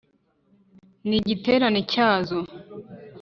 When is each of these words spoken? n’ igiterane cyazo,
n’ 1.07 1.09
igiterane 1.19 1.81
cyazo, 1.93 2.37